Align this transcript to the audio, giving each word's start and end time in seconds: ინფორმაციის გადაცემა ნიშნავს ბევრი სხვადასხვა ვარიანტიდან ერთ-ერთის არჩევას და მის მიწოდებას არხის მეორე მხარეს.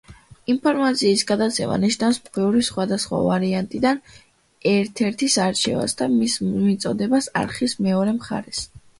ინფორმაციის 0.51 1.23
გადაცემა 1.31 1.73
ნიშნავს 1.81 2.15
ბევრი 2.37 2.63
სხვადასხვა 2.67 3.19
ვარიანტიდან 3.27 3.99
ერთ-ერთის 4.71 5.35
არჩევას 5.43 5.95
და 5.99 6.07
მის 6.15 6.39
მიწოდებას 6.47 7.29
არხის 7.43 7.77
მეორე 7.89 8.15
მხარეს. 8.17 8.63